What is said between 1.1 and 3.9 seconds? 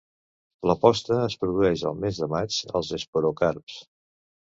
es produeix al mes de maig als esporocarps.